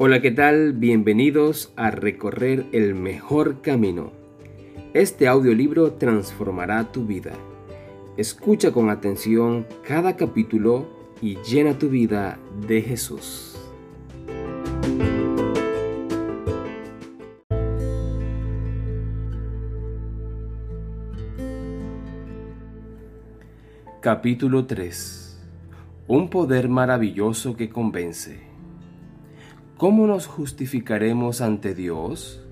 Hola, 0.00 0.22
¿qué 0.22 0.30
tal? 0.30 0.74
Bienvenidos 0.74 1.72
a 1.74 1.90
Recorrer 1.90 2.66
el 2.70 2.94
Mejor 2.94 3.62
Camino. 3.62 4.12
Este 4.94 5.26
audiolibro 5.26 5.94
transformará 5.94 6.92
tu 6.92 7.04
vida. 7.04 7.32
Escucha 8.16 8.70
con 8.70 8.90
atención 8.90 9.66
cada 9.82 10.14
capítulo 10.14 10.86
y 11.20 11.38
llena 11.38 11.80
tu 11.80 11.88
vida 11.88 12.38
de 12.68 12.80
Jesús. 12.80 13.58
Capítulo 24.00 24.64
3 24.64 25.40
Un 26.06 26.30
poder 26.30 26.68
maravilloso 26.68 27.56
que 27.56 27.68
convence. 27.68 28.47
¿Cómo 29.78 30.08
nos 30.08 30.26
justificaremos 30.26 31.40
ante 31.40 31.72
Dios? 31.72 32.44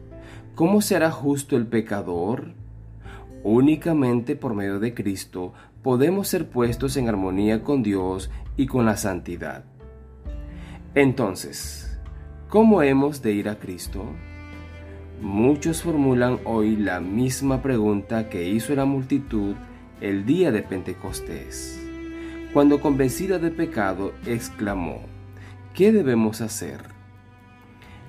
¿Cómo 0.55 0.81
será 0.81 1.11
justo 1.11 1.57
el 1.57 1.67
pecador? 1.67 2.53
Únicamente 3.43 4.37
por 4.37 4.55
medio 4.55 4.79
de 4.79 4.95
Cristo 4.95 5.53
podemos 5.83 6.29
ser 6.29 6.49
puestos 6.49 6.97
en 6.97 7.09
armonía 7.09 7.65
con 7.65 7.83
Dios 7.83 8.31
y 8.57 8.69
con 8.69 8.87
la 8.87 8.97
santidad. 8.97 9.65
Entonces, 10.95 11.99
¿cómo 12.49 12.81
hemos 12.83 13.23
de 13.23 13.33
ir 13.33 13.49
a 13.49 13.59
Cristo? 13.59 14.05
Muchos 15.21 15.83
formulan 15.83 16.39
hoy 16.45 16.77
la 16.77 17.01
misma 17.01 17.61
pregunta 17.61 18.29
que 18.29 18.49
hizo 18.49 18.73
la 18.77 18.85
multitud 18.85 19.57
el 20.01 20.27
día 20.27 20.53
de 20.53 20.63
Pentecostés, 20.63 21.85
cuando 22.53 22.79
convencida 22.81 23.41
de 23.41 23.51
pecado 23.51 24.13
exclamó, 24.27 25.01
¿qué 25.75 25.91
debemos 25.91 26.41
hacer? 26.41 26.96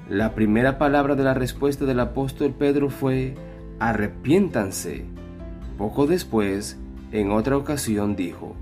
La 0.09 0.33
primera 0.33 0.77
palabra 0.77 1.16
de 1.16 1.23
la 1.23 1.33
respuesta 1.33 1.83
del 1.83 2.00
apóstol 2.00 2.53
Pedro 2.58 2.89
fue, 2.89 3.36
arrepiéntanse. 3.77 5.03
Poco 5.77 6.08
después, 6.08 6.77
en 7.11 7.31
otra 7.31 7.58
ocasión 7.58 8.16
dijo, 8.16 8.55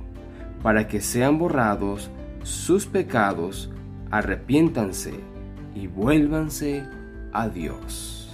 para 0.63 0.87
que 0.87 1.01
sean 1.01 1.37
borrados 1.37 2.09
sus 2.41 2.87
pecados, 2.87 3.71
arrepiéntanse 4.09 5.13
y 5.75 5.85
vuélvanse 5.85 6.83
a 7.31 7.47
Dios. 7.47 8.27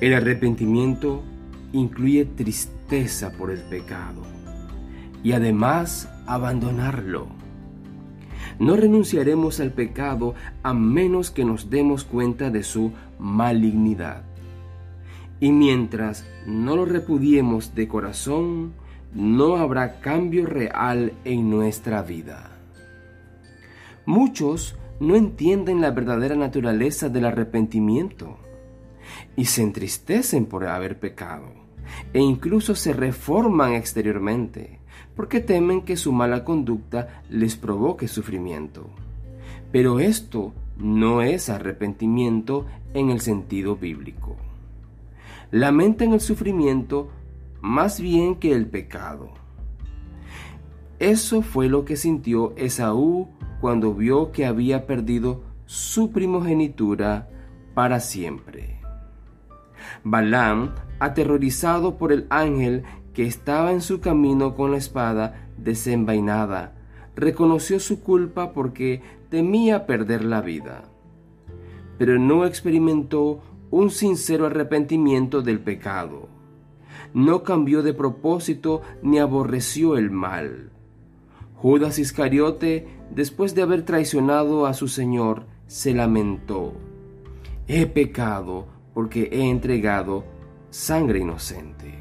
El 0.00 0.14
arrepentimiento 0.14 1.24
incluye 1.72 2.24
tristeza 2.24 3.32
por 3.32 3.50
el 3.50 3.62
pecado 3.62 4.22
y 5.24 5.32
además 5.32 6.08
abandonarlo 6.26 7.39
no 8.60 8.76
renunciaremos 8.76 9.58
al 9.58 9.72
pecado 9.72 10.34
a 10.62 10.74
menos 10.74 11.30
que 11.30 11.44
nos 11.44 11.70
demos 11.70 12.04
cuenta 12.04 12.50
de 12.50 12.62
su 12.62 12.92
malignidad. 13.18 14.22
Y 15.40 15.50
mientras 15.50 16.26
no 16.46 16.76
lo 16.76 16.84
repudiemos 16.84 17.74
de 17.74 17.88
corazón, 17.88 18.74
no 19.14 19.56
habrá 19.56 20.00
cambio 20.00 20.44
real 20.44 21.14
en 21.24 21.48
nuestra 21.48 22.02
vida. 22.02 22.50
Muchos 24.04 24.76
no 25.00 25.16
entienden 25.16 25.80
la 25.80 25.90
verdadera 25.90 26.36
naturaleza 26.36 27.08
del 27.08 27.24
arrepentimiento 27.24 28.36
y 29.36 29.46
se 29.46 29.62
entristecen 29.62 30.44
por 30.44 30.66
haber 30.66 31.00
pecado 31.00 31.46
e 32.12 32.20
incluso 32.20 32.74
se 32.74 32.92
reforman 32.92 33.72
exteriormente 33.72 34.79
porque 35.16 35.40
temen 35.40 35.82
que 35.82 35.96
su 35.96 36.12
mala 36.12 36.44
conducta 36.44 37.22
les 37.28 37.56
provoque 37.56 38.08
sufrimiento. 38.08 38.88
Pero 39.72 40.00
esto 40.00 40.52
no 40.78 41.22
es 41.22 41.48
arrepentimiento 41.48 42.66
en 42.94 43.10
el 43.10 43.20
sentido 43.20 43.76
bíblico. 43.76 44.36
Lamentan 45.50 46.12
el 46.12 46.20
sufrimiento 46.20 47.10
más 47.60 48.00
bien 48.00 48.36
que 48.36 48.52
el 48.52 48.66
pecado. 48.66 49.30
Eso 50.98 51.42
fue 51.42 51.68
lo 51.68 51.84
que 51.84 51.96
sintió 51.96 52.54
Esaú 52.56 53.28
cuando 53.60 53.94
vio 53.94 54.32
que 54.32 54.46
había 54.46 54.86
perdido 54.86 55.42
su 55.66 56.10
primogenitura 56.10 57.28
para 57.74 58.00
siempre. 58.00 58.80
Balaam, 60.04 60.74
aterrorizado 60.98 61.96
por 61.96 62.12
el 62.12 62.26
ángel 62.30 62.84
estaba 63.24 63.72
en 63.72 63.80
su 63.80 64.00
camino 64.00 64.54
con 64.54 64.70
la 64.70 64.78
espada 64.78 65.48
desenvainada, 65.56 66.74
reconoció 67.16 67.80
su 67.80 68.02
culpa 68.02 68.52
porque 68.52 69.02
temía 69.28 69.86
perder 69.86 70.24
la 70.24 70.40
vida, 70.40 70.84
pero 71.98 72.18
no 72.18 72.44
experimentó 72.44 73.42
un 73.70 73.90
sincero 73.90 74.46
arrepentimiento 74.46 75.42
del 75.42 75.60
pecado. 75.60 76.28
No 77.14 77.42
cambió 77.42 77.82
de 77.82 77.94
propósito 77.94 78.82
ni 79.02 79.18
aborreció 79.18 79.96
el 79.96 80.10
mal. 80.10 80.70
Judas 81.54 81.98
Iscariote, 81.98 82.88
después 83.10 83.54
de 83.54 83.62
haber 83.62 83.82
traicionado 83.82 84.66
a 84.66 84.74
su 84.74 84.88
Señor, 84.88 85.44
se 85.66 85.92
lamentó. 85.92 86.74
He 87.68 87.86
pecado 87.86 88.66
porque 88.94 89.28
he 89.30 89.50
entregado 89.50 90.24
sangre 90.70 91.20
inocente. 91.20 91.98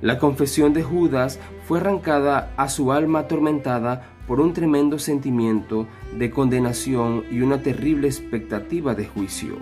La 0.00 0.18
confesión 0.18 0.72
de 0.72 0.84
Judas 0.84 1.40
fue 1.66 1.80
arrancada 1.80 2.52
a 2.56 2.68
su 2.68 2.92
alma 2.92 3.20
atormentada 3.20 4.12
por 4.28 4.40
un 4.40 4.52
tremendo 4.52 4.98
sentimiento 4.98 5.88
de 6.16 6.30
condenación 6.30 7.24
y 7.30 7.40
una 7.40 7.62
terrible 7.62 8.06
expectativa 8.06 8.94
de 8.94 9.06
juicio. 9.06 9.56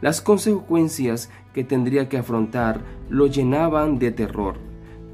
Las 0.00 0.22
consecuencias 0.22 1.30
que 1.52 1.64
tendría 1.64 2.08
que 2.08 2.16
afrontar 2.16 2.80
lo 3.10 3.26
llenaban 3.26 3.98
de 3.98 4.12
terror, 4.12 4.56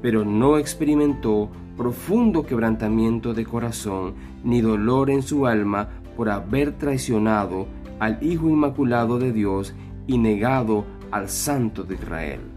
pero 0.01 0.23
no 0.23 0.57
experimentó 0.57 1.49
profundo 1.75 2.45
quebrantamiento 2.45 3.33
de 3.33 3.45
corazón 3.45 4.13
ni 4.43 4.61
dolor 4.61 5.09
en 5.09 5.23
su 5.23 5.47
alma 5.47 5.89
por 6.15 6.29
haber 6.29 6.73
traicionado 6.73 7.67
al 7.99 8.19
Hijo 8.21 8.47
Inmaculado 8.47 9.19
de 9.19 9.33
Dios 9.33 9.73
y 10.07 10.17
negado 10.17 10.85
al 11.11 11.29
Santo 11.29 11.83
de 11.83 11.95
Israel. 11.95 12.52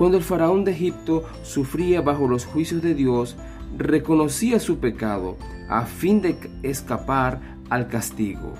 Cuando 0.00 0.16
el 0.16 0.24
faraón 0.24 0.64
de 0.64 0.72
Egipto 0.72 1.24
sufría 1.42 2.00
bajo 2.00 2.26
los 2.26 2.46
juicios 2.46 2.80
de 2.80 2.94
Dios, 2.94 3.36
reconocía 3.76 4.58
su 4.58 4.78
pecado 4.78 5.36
a 5.68 5.84
fin 5.84 6.22
de 6.22 6.36
escapar 6.62 7.38
al 7.68 7.86
castigo, 7.86 8.54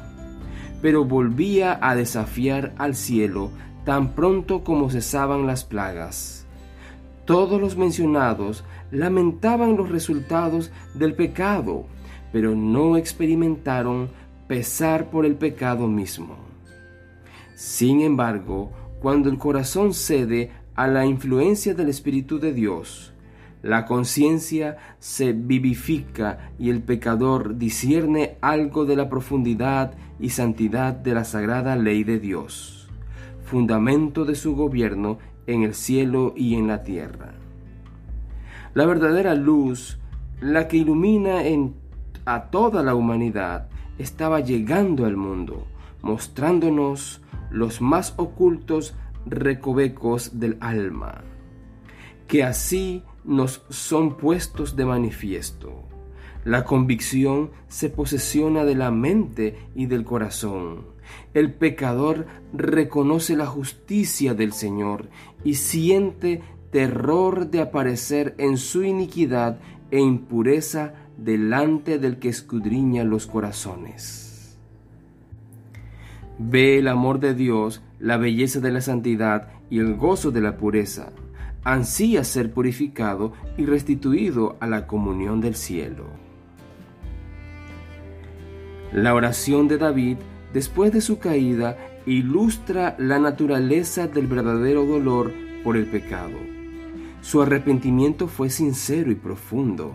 pero 0.83 1.06
volvía 1.06 1.79
a 1.81 1.97
desafiar 1.97 2.75
al 2.77 2.95
cielo 2.95 3.50
tan 3.87 4.12
pronto 4.12 4.65
como 4.65 4.91
cesaban 4.91 5.47
las 5.47 5.65
plagas. 5.65 6.45
Todos 7.25 7.59
los 7.59 7.75
mencionados 7.75 8.62
lamentaban 8.91 9.79
los 9.79 9.89
resultados 9.89 10.71
del 10.93 11.15
pecado, 11.15 11.87
pero 12.33 12.55
no 12.55 12.99
experimentaron 12.99 14.11
pesar 14.47 15.09
por 15.09 15.25
el 15.25 15.37
pecado 15.37 15.89
mismo. 15.89 16.37
Sin 17.55 18.03
embargo, 18.03 18.73
cuando 19.00 19.31
el 19.31 19.39
corazón 19.39 19.95
cede 19.95 20.50
a 20.75 20.86
la 20.86 21.06
influencia 21.06 21.75
del 21.75 21.88
Espíritu 21.88 22.38
de 22.38 22.53
Dios, 22.53 23.12
la 23.62 23.84
conciencia 23.84 24.78
se 24.98 25.32
vivifica 25.32 26.50
y 26.58 26.70
el 26.70 26.82
pecador 26.82 27.58
discierne 27.58 28.36
algo 28.41 28.86
de 28.86 28.97
la 28.97 29.10
profundidad 29.10 29.92
y 30.19 30.31
santidad 30.31 30.94
de 30.94 31.14
la 31.14 31.25
sagrada 31.25 31.76
ley 31.76 32.03
de 32.03 32.19
Dios, 32.19 32.88
fundamento 33.44 34.25
de 34.25 34.34
su 34.34 34.56
gobierno 34.56 35.19
en 35.47 35.62
el 35.62 35.75
cielo 35.75 36.32
y 36.36 36.54
en 36.54 36.69
la 36.69 36.82
tierra. 36.82 37.34
La 38.73 38.87
verdadera 38.87 39.34
luz, 39.34 39.99
la 40.40 40.69
que 40.69 40.78
ilumina 40.78 41.44
en, 41.44 41.75
a 42.25 42.44
toda 42.44 42.82
la 42.82 42.94
humanidad, 42.94 43.69
estaba 43.99 44.40
llegando 44.40 45.05
al 45.05 45.16
mundo, 45.16 45.66
mostrándonos 46.00 47.20
los 47.50 47.82
más 47.82 48.14
ocultos 48.16 48.94
recovecos 49.26 50.38
del 50.40 50.56
alma, 50.61 51.22
que 52.26 52.44
así 52.44 53.05
nos 53.25 53.64
son 53.69 54.17
puestos 54.17 54.76
de 54.76 54.84
manifiesto. 54.84 55.84
La 56.44 56.64
convicción 56.64 57.50
se 57.69 57.90
posesiona 57.90 58.64
de 58.64 58.75
la 58.75 58.90
mente 58.90 59.58
y 59.75 59.87
del 59.87 60.05
corazón. 60.05 60.87
El 61.34 61.52
pecador 61.52 62.26
reconoce 62.52 63.37
la 63.37 63.46
justicia 63.46 64.32
del 64.32 64.52
Señor 64.52 65.11
y 65.44 65.55
siente 65.55 66.40
terror 66.70 67.50
de 67.50 67.61
aparecer 67.61 68.34
en 68.38 68.56
su 68.56 68.84
iniquidad 68.84 69.58
e 69.90 70.00
impureza 70.00 70.94
delante 71.19 71.99
del 71.99 72.19
que 72.19 72.28
escudriña 72.28 73.05
los 73.05 73.26
corazones. 73.26 74.56
Ve 76.38 76.78
el 76.78 76.88
amor 76.88 77.20
de 77.20 77.34
Dios 77.34 77.82
la 78.00 78.17
belleza 78.17 78.61
de 78.61 78.73
la 78.73 78.81
santidad 78.81 79.49
y 79.69 79.79
el 79.79 79.94
gozo 79.94 80.31
de 80.31 80.41
la 80.41 80.56
pureza, 80.56 81.12
ansía 81.62 82.25
ser 82.25 82.52
purificado 82.52 83.35
y 83.56 83.67
restituido 83.67 84.56
a 84.61 84.67
la 84.67 84.87
comunión 84.87 85.41
del 85.41 85.55
cielo. 85.55 86.06
La 88.93 89.14
oración 89.14 89.69
de 89.69 89.79
David, 89.79 90.17
después 90.52 90.93
de 90.93 91.00
su 91.00 91.19
caída, 91.19 91.76
ilustra 92.06 92.97
la 92.99 93.19
naturaleza 93.19 94.08
del 94.08 94.26
verdadero 94.26 94.87
dolor 94.87 95.32
por 95.62 95.76
el 95.76 95.87
pecado. 95.87 96.37
Su 97.20 97.43
arrepentimiento 97.43 98.26
fue 98.26 98.49
sincero 98.49 99.12
y 99.12 99.14
profundo. 99.14 99.94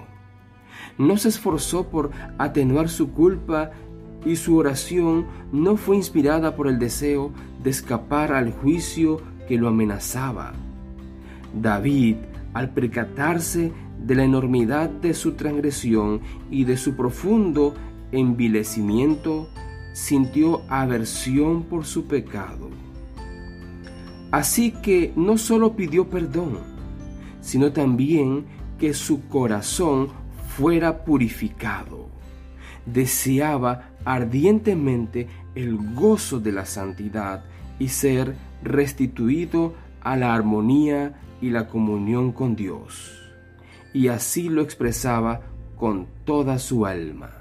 No 0.97 1.17
se 1.17 1.29
esforzó 1.29 1.89
por 1.89 2.11
atenuar 2.37 2.87
su 2.87 3.11
culpa 3.11 3.71
y 4.25 4.35
su 4.35 4.57
oración 4.57 5.27
no 5.51 5.77
fue 5.77 5.95
inspirada 5.95 6.55
por 6.55 6.67
el 6.67 6.79
deseo 6.79 7.31
de 7.63 7.69
escapar 7.69 8.33
al 8.33 8.51
juicio 8.51 9.21
que 9.47 9.57
lo 9.57 9.67
amenazaba. 9.67 10.53
David, 11.53 12.17
al 12.53 12.71
percatarse 12.71 13.71
de 13.99 14.15
la 14.15 14.23
enormidad 14.23 14.89
de 14.89 15.13
su 15.13 15.33
transgresión 15.33 16.21
y 16.49 16.65
de 16.65 16.77
su 16.77 16.95
profundo 16.95 17.73
envilecimiento, 18.11 19.49
sintió 19.93 20.61
aversión 20.69 21.63
por 21.63 21.85
su 21.85 22.05
pecado. 22.05 22.69
Así 24.31 24.71
que 24.71 25.13
no 25.15 25.37
solo 25.37 25.75
pidió 25.75 26.09
perdón, 26.09 26.59
sino 27.39 27.71
también 27.71 28.45
que 28.79 28.93
su 28.93 29.27
corazón 29.27 30.09
fuera 30.57 31.05
purificado. 31.05 32.09
Deseaba 32.85 33.89
ardientemente 34.05 35.27
el 35.55 35.77
gozo 35.93 36.39
de 36.39 36.51
la 36.51 36.65
santidad 36.65 37.43
y 37.79 37.89
ser 37.89 38.35
restituido 38.63 39.73
a 40.01 40.15
la 40.15 40.33
armonía 40.33 41.19
y 41.41 41.49
la 41.49 41.67
comunión 41.67 42.31
con 42.31 42.55
Dios. 42.55 43.33
Y 43.93 44.07
así 44.07 44.49
lo 44.49 44.61
expresaba 44.61 45.41
con 45.75 46.07
toda 46.23 46.59
su 46.59 46.85
alma. 46.85 47.31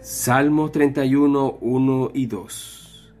Salmo 0.00 0.70
31, 0.70 1.58
1 1.60 2.10
y 2.14 2.26
2. 2.26 3.14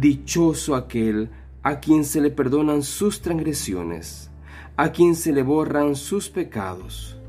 Dichoso 0.00 0.74
aquel 0.74 1.30
a 1.62 1.80
quien 1.80 2.04
se 2.04 2.20
le 2.20 2.30
perdonan 2.30 2.82
sus 2.82 3.20
transgresiones, 3.20 4.30
a 4.76 4.90
quien 4.90 5.14
se 5.14 5.32
le 5.32 5.42
borran 5.42 5.96
sus 5.96 6.30
pecados. 6.30 7.19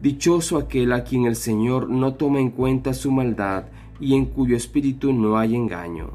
Dichoso 0.00 0.58
aquel 0.58 0.92
a 0.92 1.02
quien 1.02 1.24
el 1.24 1.34
Señor 1.34 1.88
no 1.88 2.14
toma 2.14 2.38
en 2.38 2.50
cuenta 2.50 2.94
su 2.94 3.10
maldad 3.10 3.64
y 3.98 4.14
en 4.14 4.26
cuyo 4.26 4.56
espíritu 4.56 5.12
no 5.12 5.38
hay 5.38 5.56
engaño. 5.56 6.10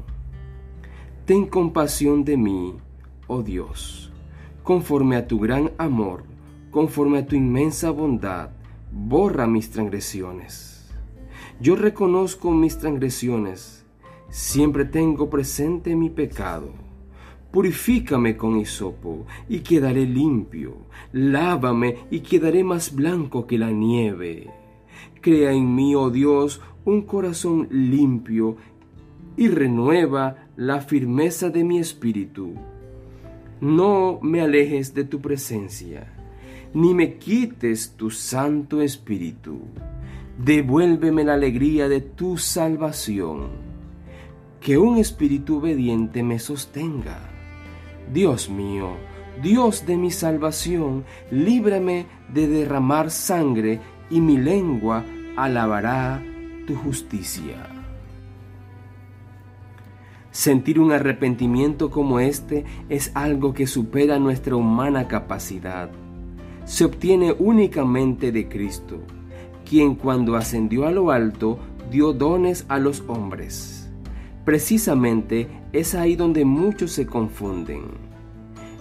Ten 1.26 1.46
compasión 1.46 2.24
de 2.24 2.38
mí, 2.38 2.74
oh 3.26 3.42
Dios, 3.42 4.10
conforme 4.62 5.16
a 5.16 5.26
tu 5.26 5.38
gran 5.38 5.72
amor, 5.76 6.24
conforme 6.70 7.18
a 7.18 7.26
tu 7.26 7.36
inmensa 7.36 7.90
bondad, 7.90 8.50
borra 8.90 9.46
mis 9.46 9.70
transgresiones. 9.70 10.90
Yo 11.60 11.76
reconozco 11.76 12.52
mis 12.52 12.78
transgresiones, 12.78 13.84
siempre 14.30 14.86
tengo 14.86 15.28
presente 15.28 15.94
mi 15.94 16.08
pecado. 16.08 16.83
Purifícame 17.54 18.36
con 18.36 18.58
hisopo 18.58 19.26
y 19.48 19.60
quedaré 19.60 20.06
limpio. 20.06 20.76
Lávame 21.12 21.98
y 22.10 22.18
quedaré 22.18 22.64
más 22.64 22.92
blanco 22.92 23.46
que 23.46 23.58
la 23.58 23.70
nieve. 23.70 24.50
Crea 25.20 25.52
en 25.52 25.72
mí, 25.72 25.94
oh 25.94 26.10
Dios, 26.10 26.60
un 26.84 27.02
corazón 27.02 27.68
limpio 27.70 28.56
y 29.36 29.46
renueva 29.46 30.48
la 30.56 30.80
firmeza 30.80 31.48
de 31.50 31.62
mi 31.62 31.78
espíritu. 31.78 32.54
No 33.60 34.18
me 34.20 34.40
alejes 34.40 34.92
de 34.92 35.04
tu 35.04 35.20
presencia, 35.20 36.12
ni 36.74 36.92
me 36.92 37.18
quites 37.18 37.94
tu 37.96 38.10
santo 38.10 38.82
espíritu 38.82 39.60
devuélveme 40.38 41.22
la 41.22 41.34
alegría 41.34 41.88
de 41.88 42.00
tu 42.00 42.36
salvación. 42.36 43.50
Que 44.60 44.78
un 44.78 44.98
espíritu 44.98 45.58
obediente 45.58 46.24
me 46.24 46.40
sostenga. 46.40 47.33
Dios 48.12 48.48
mío, 48.48 48.96
Dios 49.42 49.86
de 49.86 49.96
mi 49.96 50.10
salvación, 50.10 51.04
líbrame 51.30 52.06
de 52.32 52.46
derramar 52.46 53.10
sangre 53.10 53.80
y 54.10 54.20
mi 54.20 54.36
lengua 54.36 55.04
alabará 55.36 56.22
tu 56.66 56.74
justicia. 56.76 57.66
Sentir 60.30 60.80
un 60.80 60.92
arrepentimiento 60.92 61.90
como 61.90 62.18
este 62.18 62.64
es 62.88 63.12
algo 63.14 63.54
que 63.54 63.66
supera 63.66 64.18
nuestra 64.18 64.56
humana 64.56 65.06
capacidad. 65.06 65.90
Se 66.64 66.84
obtiene 66.84 67.34
únicamente 67.38 68.32
de 68.32 68.48
Cristo 68.48 69.00
quien 69.64 69.94
cuando 69.94 70.36
ascendió 70.36 70.86
a 70.86 70.90
lo 70.90 71.10
alto 71.10 71.58
dio 71.90 72.12
dones 72.12 72.66
a 72.68 72.78
los 72.78 73.02
hombres. 73.06 73.73
Precisamente 74.44 75.48
es 75.72 75.94
ahí 75.94 76.16
donde 76.16 76.44
muchos 76.44 76.92
se 76.92 77.06
confunden 77.06 77.82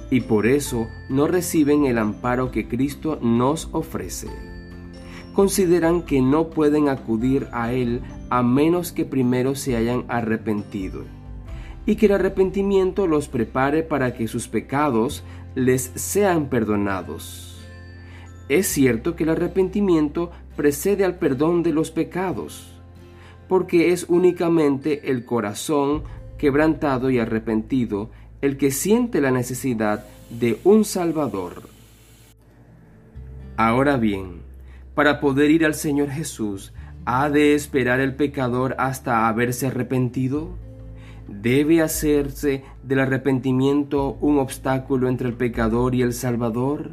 y 0.10 0.21
por 0.21 0.45
eso 0.45 0.88
no 1.10 1.27
reciben 1.27 1.86
el 1.86 1.98
amparo 1.98 2.51
que 2.51 2.68
Cristo 2.68 3.18
nos 3.21 3.69
ofrece. 3.71 4.27
Consideran 5.33 6.04
que 6.04 6.21
no 6.21 6.50
pueden 6.50 6.89
acudir 6.89 7.48
a 7.51 7.74
Él 7.74 8.01
a 8.30 8.44
menos 8.44 8.92
que 8.92 9.06
primero 9.06 9.56
se 9.56 9.75
hayan 9.75 10.06
arrepentido 10.10 11.06
y 11.86 11.95
que 11.95 12.06
el 12.06 12.13
arrepentimiento 12.13 13.07
los 13.07 13.27
prepare 13.27 13.83
para 13.83 14.13
que 14.13 14.27
sus 14.27 14.48
pecados 14.48 15.24
les 15.56 15.92
sean 15.95 16.50
perdonados. 16.50 17.66
Es 18.50 18.68
cierto 18.68 19.16
que 19.16 19.24
el 19.24 19.30
arrepentimiento 19.30 20.31
precede 20.56 21.06
al 21.06 21.16
perdón 21.16 21.63
de 21.63 21.74
los 21.74 21.92
pecados, 21.92 22.72
porque 23.48 23.92
es 23.92 24.06
únicamente 24.10 25.12
el 25.12 25.25
corazón 25.25 26.04
quebrantado 26.38 27.10
y 27.10 27.19
arrepentido 27.19 28.10
el 28.42 28.57
que 28.57 28.72
siente 28.72 29.22
la 29.22 29.31
necesidad 29.31 30.06
de 30.30 30.60
un 30.63 30.84
Salvador. 30.84 31.63
Ahora 33.56 33.98
bien, 33.98 34.42
para 34.95 35.19
poder 35.19 35.51
ir 35.51 35.66
al 35.66 35.75
Señor 35.75 36.10
Jesús, 36.10 36.74
¿ha 37.06 37.30
de 37.30 37.56
esperar 37.56 38.00
el 38.00 38.16
pecador 38.16 38.75
hasta 38.80 39.28
haberse 39.28 39.68
arrepentido? 39.68 40.50
¿Debe 41.28 41.81
hacerse 41.81 42.63
del 42.84 43.00
arrepentimiento 43.00 44.18
un 44.19 44.40
obstáculo 44.40 45.07
entre 45.07 45.30
el 45.30 45.36
pecador 45.36 45.95
y 45.95 46.01
el 46.01 46.13
Salvador? 46.13 46.92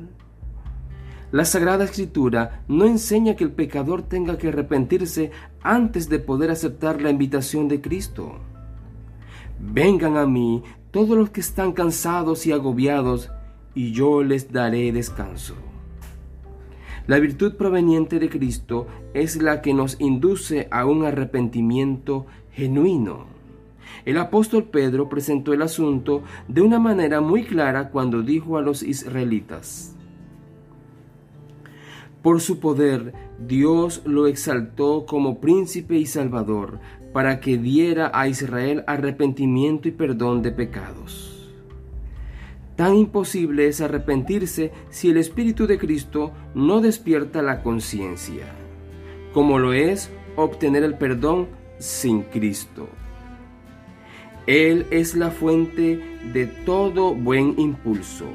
La 1.32 1.44
Sagrada 1.44 1.84
Escritura 1.84 2.64
no 2.66 2.87
enseña 2.87 3.37
que 3.37 3.44
el 3.44 3.52
pecador 3.52 4.02
tenga 4.02 4.37
que 4.37 4.49
arrepentirse 4.49 5.30
antes 5.62 6.08
de 6.08 6.18
poder 6.18 6.50
aceptar 6.50 7.00
la 7.00 7.10
invitación 7.10 7.68
de 7.68 7.80
Cristo. 7.80 8.38
Vengan 9.60 10.16
a 10.16 10.26
mí 10.26 10.64
todos 10.90 11.16
los 11.16 11.30
que 11.30 11.40
están 11.40 11.72
cansados 11.72 12.46
y 12.46 12.52
agobiados, 12.52 13.30
y 13.76 13.92
yo 13.92 14.25
les 14.25 14.50
daré 14.50 14.90
descanso. 14.90 15.54
La 17.06 17.20
virtud 17.20 17.54
proveniente 17.54 18.18
de 18.18 18.28
Cristo 18.28 18.88
es 19.14 19.40
la 19.40 19.62
que 19.62 19.72
nos 19.72 20.00
induce 20.00 20.66
a 20.72 20.84
un 20.84 21.04
arrepentimiento 21.04 22.26
genuino. 22.50 23.26
El 24.04 24.18
apóstol 24.18 24.64
Pedro 24.64 25.08
presentó 25.08 25.52
el 25.52 25.62
asunto 25.62 26.22
de 26.49 26.62
una 26.62 26.80
manera 26.80 27.20
muy 27.20 27.44
clara 27.44 27.90
cuando 27.90 28.22
dijo 28.22 28.58
a 28.58 28.62
los 28.62 28.82
israelitas, 28.82 29.96
por 32.22 32.40
su 32.40 32.60
poder, 32.60 33.14
Dios 33.38 34.02
lo 34.04 34.26
exaltó 34.26 35.06
como 35.06 35.40
príncipe 35.40 35.96
y 35.96 36.06
salvador, 36.06 36.78
para 37.12 37.40
que 37.40 37.56
diera 37.56 38.10
a 38.14 38.28
Israel 38.28 38.84
arrepentimiento 38.86 39.88
y 39.88 39.92
perdón 39.92 40.42
de 40.42 40.52
pecados. 40.52 41.50
Tan 42.76 42.94
imposible 42.94 43.68
es 43.68 43.80
arrepentirse 43.80 44.72
si 44.90 45.10
el 45.10 45.16
Espíritu 45.16 45.66
de 45.66 45.78
Cristo 45.78 46.32
no 46.54 46.80
despierta 46.80 47.42
la 47.42 47.62
conciencia, 47.62 48.46
como 49.32 49.58
lo 49.58 49.72
es 49.72 50.10
obtener 50.36 50.84
el 50.84 50.94
perdón 50.94 51.48
sin 51.78 52.22
Cristo. 52.22 52.88
Él 54.46 54.86
es 54.90 55.14
la 55.14 55.30
fuente 55.30 56.18
de 56.32 56.46
todo 56.46 57.14
buen 57.14 57.58
impulso 57.58 58.26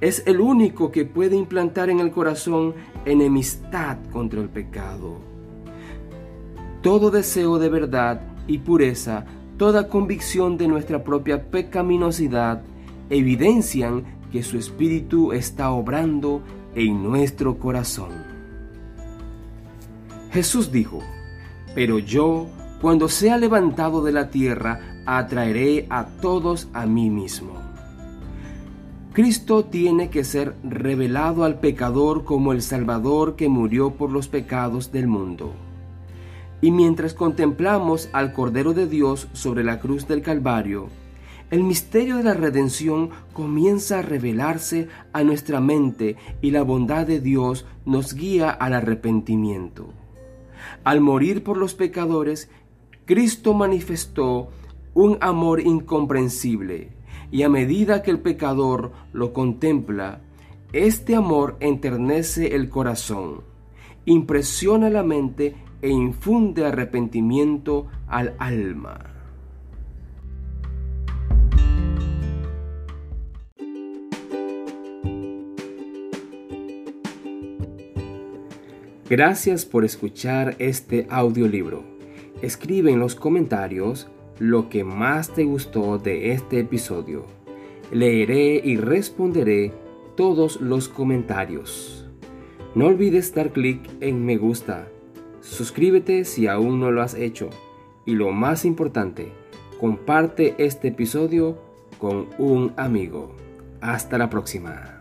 es 0.00 0.22
el 0.26 0.40
único 0.40 0.90
que 0.90 1.04
puede 1.04 1.36
implantar 1.36 1.90
en 1.90 2.00
el 2.00 2.10
corazón 2.10 2.74
enemistad 3.04 3.98
contra 4.12 4.40
el 4.40 4.48
pecado. 4.48 5.18
Todo 6.82 7.10
deseo 7.10 7.58
de 7.58 7.68
verdad 7.68 8.20
y 8.46 8.58
pureza, 8.58 9.24
toda 9.56 9.88
convicción 9.88 10.58
de 10.58 10.68
nuestra 10.68 11.02
propia 11.02 11.50
pecaminosidad, 11.50 12.62
evidencian 13.08 14.04
que 14.30 14.42
su 14.42 14.58
Espíritu 14.58 15.32
está 15.32 15.70
obrando 15.70 16.42
en 16.74 17.02
nuestro 17.02 17.58
corazón. 17.58 18.10
Jesús 20.30 20.70
dijo, 20.70 21.02
pero 21.74 21.98
yo, 21.98 22.46
cuando 22.80 23.08
sea 23.08 23.38
levantado 23.38 24.04
de 24.04 24.12
la 24.12 24.28
tierra, 24.28 25.02
atraeré 25.06 25.86
a 25.88 26.04
todos 26.20 26.68
a 26.74 26.84
mí 26.84 27.08
mismo. 27.08 27.65
Cristo 29.16 29.64
tiene 29.64 30.10
que 30.10 30.24
ser 30.24 30.54
revelado 30.62 31.44
al 31.44 31.58
pecador 31.58 32.24
como 32.24 32.52
el 32.52 32.60
Salvador 32.60 33.34
que 33.34 33.48
murió 33.48 33.92
por 33.92 34.10
los 34.10 34.28
pecados 34.28 34.92
del 34.92 35.06
mundo. 35.06 35.54
Y 36.60 36.70
mientras 36.70 37.14
contemplamos 37.14 38.10
al 38.12 38.34
Cordero 38.34 38.74
de 38.74 38.86
Dios 38.86 39.28
sobre 39.32 39.64
la 39.64 39.80
cruz 39.80 40.06
del 40.06 40.20
Calvario, 40.20 40.88
el 41.50 41.64
misterio 41.64 42.18
de 42.18 42.24
la 42.24 42.34
redención 42.34 43.08
comienza 43.32 44.00
a 44.00 44.02
revelarse 44.02 44.88
a 45.14 45.22
nuestra 45.22 45.62
mente 45.62 46.16
y 46.42 46.50
la 46.50 46.60
bondad 46.60 47.06
de 47.06 47.18
Dios 47.18 47.64
nos 47.86 48.12
guía 48.12 48.50
al 48.50 48.74
arrepentimiento. 48.74 49.94
Al 50.84 51.00
morir 51.00 51.42
por 51.42 51.56
los 51.56 51.72
pecadores, 51.72 52.50
Cristo 53.06 53.54
manifestó 53.54 54.50
un 54.92 55.16
amor 55.22 55.62
incomprensible 55.62 56.95
y 57.30 57.42
a 57.42 57.48
medida 57.48 58.02
que 58.02 58.10
el 58.10 58.20
pecador 58.20 58.92
lo 59.12 59.32
contempla, 59.32 60.20
este 60.72 61.14
amor 61.14 61.56
enternece 61.60 62.54
el 62.54 62.68
corazón, 62.68 63.42
impresiona 64.04 64.90
la 64.90 65.02
mente 65.02 65.54
e 65.82 65.90
infunde 65.90 66.64
arrepentimiento 66.64 67.86
al 68.08 68.34
alma. 68.38 69.16
Gracias 79.08 79.64
por 79.64 79.84
escuchar 79.84 80.56
este 80.58 81.06
audiolibro. 81.08 81.84
Escribe 82.42 82.90
en 82.90 82.98
los 82.98 83.14
comentarios 83.14 84.08
lo 84.38 84.68
que 84.68 84.84
más 84.84 85.30
te 85.30 85.44
gustó 85.44 85.98
de 85.98 86.32
este 86.32 86.60
episodio. 86.60 87.24
Leeré 87.90 88.60
y 88.62 88.76
responderé 88.76 89.72
todos 90.16 90.60
los 90.60 90.88
comentarios. 90.88 92.06
No 92.74 92.86
olvides 92.86 93.34
dar 93.34 93.52
clic 93.52 93.80
en 94.00 94.24
me 94.24 94.36
gusta. 94.36 94.88
Suscríbete 95.40 96.24
si 96.24 96.46
aún 96.46 96.80
no 96.80 96.90
lo 96.90 97.02
has 97.02 97.14
hecho. 97.14 97.48
Y 98.04 98.12
lo 98.12 98.32
más 98.32 98.64
importante, 98.64 99.32
comparte 99.80 100.54
este 100.58 100.88
episodio 100.88 101.58
con 101.98 102.28
un 102.38 102.72
amigo. 102.76 103.34
Hasta 103.80 104.18
la 104.18 104.28
próxima. 104.28 104.95